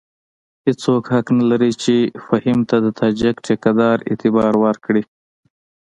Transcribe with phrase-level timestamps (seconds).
[0.65, 1.95] هېڅوک حق نه لري چې
[2.25, 5.03] فهیم ته د تاجک ټیکه دار اعتبار ورکړي.